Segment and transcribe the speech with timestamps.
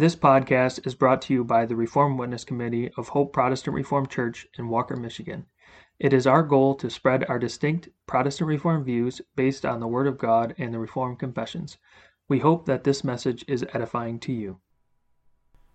[0.00, 4.08] This podcast is brought to you by the Reformed Witness Committee of Hope Protestant Reformed
[4.08, 5.44] Church in Walker, Michigan.
[5.98, 10.06] It is our goal to spread our distinct Protestant Reformed views based on the Word
[10.06, 11.76] of God and the Reformed Confessions.
[12.30, 14.60] We hope that this message is edifying to you.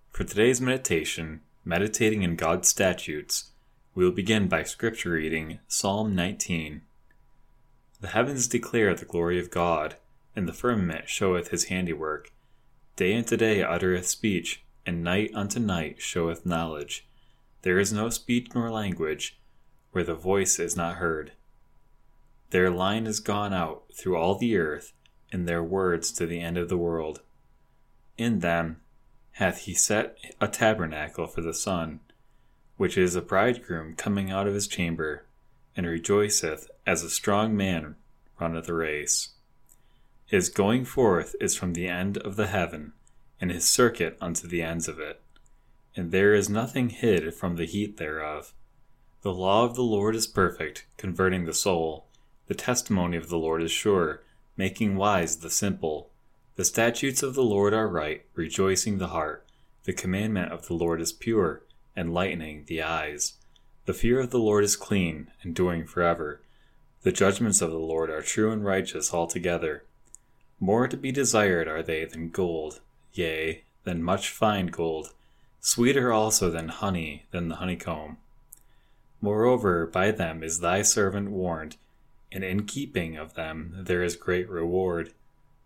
[0.09, 3.51] For today's meditation, meditating in God's statutes,
[3.93, 6.81] we will begin by scripture reading Psalm 19.
[8.01, 9.97] The heavens declare the glory of God,
[10.35, 12.31] and the firmament showeth his handiwork.
[12.95, 17.05] Day unto day uttereth speech, and night unto night showeth knowledge.
[17.63, 19.37] There is no speech nor language
[19.91, 21.33] where the voice is not heard.
[22.51, 24.93] Their line is gone out through all the earth,
[25.31, 27.21] and their words to the end of the world.
[28.17, 28.81] In them
[29.33, 31.99] hath he set a tabernacle for the sun,
[32.77, 35.25] which is a bridegroom coming out of his chamber,
[35.75, 37.97] and rejoiceth as a strong man
[38.39, 39.29] runneth a race.
[40.27, 42.93] His going forth is from the end of the heaven,
[43.39, 45.21] and his circuit unto the ends of it.
[45.95, 48.53] And there is nothing hid from the heat thereof.
[49.21, 52.05] The law of the Lord is perfect, converting the soul.
[52.47, 54.23] The testimony of the Lord is sure,
[54.57, 56.09] making wise the simple.
[56.55, 59.45] The statutes of the Lord are right, rejoicing the heart.
[59.83, 61.61] The commandment of the Lord is pure,
[61.95, 63.33] enlightening the eyes.
[63.85, 66.41] The fear of the Lord is clean, enduring forever.
[67.03, 69.83] The judgments of the Lord are true and righteous altogether.
[70.59, 72.79] More to be desired are they than gold,
[73.13, 75.13] yea, than much fine gold,
[75.59, 78.17] sweeter also than honey, than the honeycomb.
[79.19, 81.75] Moreover, by them is thy servant warned,
[82.31, 85.13] and in keeping of them there is great reward.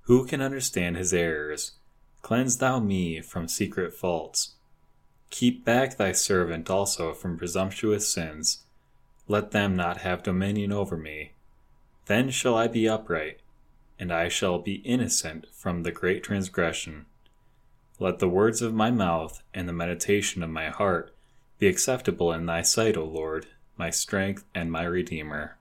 [0.03, 1.73] Who can understand his errors?
[2.21, 4.55] Cleanse thou me from secret faults.
[5.29, 8.63] Keep back thy servant also from presumptuous sins.
[9.27, 11.33] Let them not have dominion over me.
[12.07, 13.39] Then shall I be upright
[13.99, 17.05] and I shall be innocent from the great transgression.
[17.99, 21.13] Let the words of my mouth and the meditation of my heart
[21.57, 25.57] be acceptable in thy sight, O Lord, my strength and my Redeemer.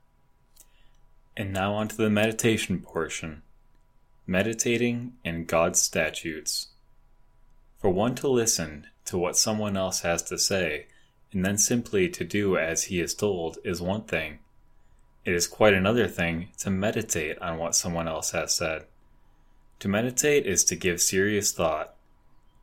[1.36, 3.42] And now on to the meditation portion
[4.28, 6.68] meditating in God's statutes.
[7.78, 10.86] For one to listen to what someone else has to say
[11.32, 14.38] and then simply to do as he is told is one thing
[15.28, 18.86] it is quite another thing to meditate on what someone else has said.
[19.80, 21.94] To meditate is to give serious thought.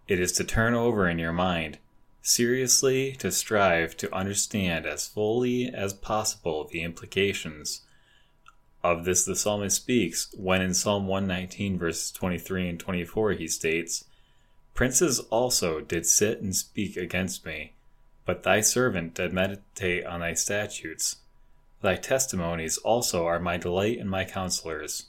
[0.08, 1.78] It is to turn over in your mind,
[2.24, 7.82] seriously to strive to understand as fully as possible the implications.
[8.84, 14.06] Of this the psalmist speaks when in Psalm 119 verses 23 and 24 he states,
[14.74, 17.74] Princes also did sit and speak against me,
[18.26, 21.18] but thy servant did meditate on thy statutes.
[21.86, 25.06] Thy testimonies also are my delight and my counselors.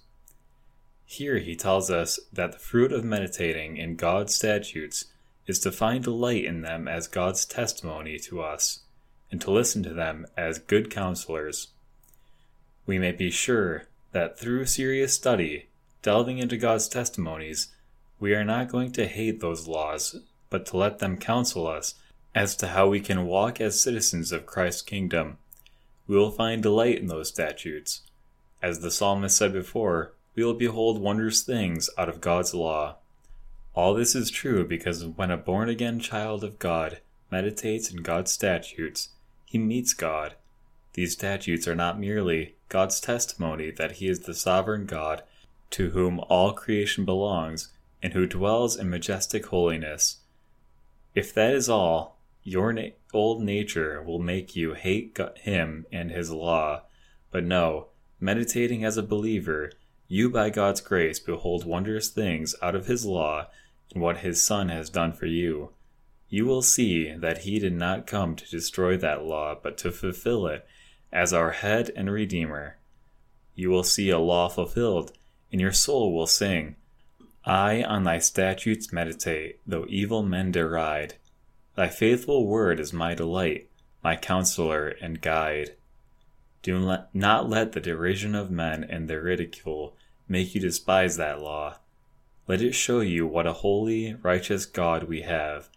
[1.06, 5.06] Here he tells us that the fruit of meditating in God's statutes
[5.46, 8.80] is to find delight in them as God's testimony to us,
[9.32, 11.68] and to listen to them as good counselors.
[12.84, 15.68] We may be sure that through serious study,
[16.02, 17.68] delving into God's testimonies,
[18.20, 20.16] we are not going to hate those laws,
[20.50, 21.94] but to let them counsel us
[22.34, 25.38] as to how we can walk as citizens of Christ's kingdom
[26.06, 28.02] we will find delight in those statutes.
[28.62, 32.96] As the psalmist said before, we will behold wondrous things out of God's law.
[33.74, 37.00] All this is true because when a born again child of God
[37.30, 39.10] meditates in God's statutes,
[39.44, 40.34] he meets God.
[40.94, 45.22] These statutes are not merely God's testimony that he is the sovereign God
[45.70, 47.68] to whom all creation belongs
[48.02, 50.18] and who dwells in majestic holiness.
[51.14, 52.15] If that is all,
[52.46, 56.82] your na- old nature will make you hate Him and His law.
[57.32, 57.88] But no,
[58.20, 59.72] meditating as a believer,
[60.06, 63.48] you by God's grace behold wondrous things out of His law
[63.92, 65.70] and what His Son has done for you.
[66.28, 70.46] You will see that He did not come to destroy that law, but to fulfill
[70.46, 70.64] it
[71.12, 72.76] as our head and Redeemer.
[73.56, 75.10] You will see a law fulfilled,
[75.50, 76.76] and your soul will sing,
[77.44, 81.14] I on thy statutes meditate, though evil men deride.
[81.76, 83.68] Thy faithful word is my delight,
[84.02, 85.74] my counselor and guide.
[86.62, 89.94] Do not let the derision of men and their ridicule
[90.26, 91.76] make you despise that law.
[92.48, 95.68] Let it show you what a holy, righteous God we have,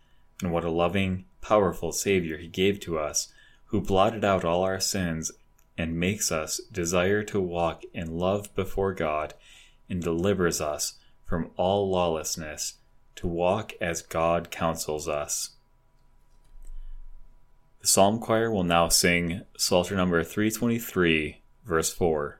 [0.41, 3.33] and what a loving, powerful Savior He gave to us,
[3.65, 5.33] who blotted out all our sins
[5.77, 9.33] and makes us desire to walk in love before God,
[9.89, 10.93] and delivers us
[11.25, 12.75] from all lawlessness,
[13.15, 15.51] to walk as God counsels us.
[17.81, 22.39] The psalm choir will now sing Psalter number 323, verse 4.